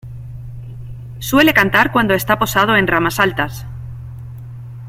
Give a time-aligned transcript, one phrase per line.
[1.19, 3.67] Suele cantar cuando está posado en ramas altas.